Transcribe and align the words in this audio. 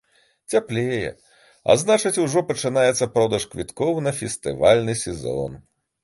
Цяплее, 0.53 1.09
а 1.73 1.75
значыць, 1.81 2.21
ужо 2.23 2.41
пачынаецца 2.51 3.07
продаж 3.17 3.45
квіткоў 3.51 3.93
на 4.07 4.11
фестывальны 4.21 4.97
сезон. 5.03 5.51